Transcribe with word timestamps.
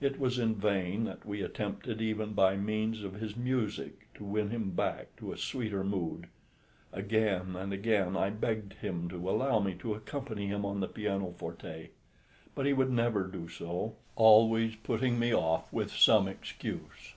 It 0.00 0.20
was 0.20 0.38
in 0.38 0.54
vain 0.54 1.02
that 1.06 1.26
we 1.26 1.42
attempted 1.42 2.00
even 2.00 2.34
by 2.34 2.56
means 2.56 3.02
of 3.02 3.14
his 3.14 3.36
music 3.36 4.06
to 4.14 4.22
win 4.22 4.50
him 4.50 4.70
back 4.70 5.16
to 5.16 5.32
a 5.32 5.36
sweeter 5.36 5.82
mood. 5.82 6.28
Again 6.92 7.56
and 7.56 7.72
again 7.72 8.16
I 8.16 8.30
begged 8.30 8.74
him 8.74 9.08
to 9.08 9.28
allow 9.28 9.58
me 9.58 9.74
to 9.80 9.94
accompany 9.94 10.46
him 10.46 10.64
on 10.64 10.78
the 10.78 10.86
pianoforte, 10.86 11.90
but 12.54 12.64
he 12.64 12.72
would 12.72 12.90
never 12.92 13.24
do 13.24 13.48
so, 13.48 13.96
always 14.14 14.76
putting 14.76 15.18
me 15.18 15.34
off 15.34 15.72
with 15.72 15.90
some 15.90 16.28
excuse. 16.28 17.14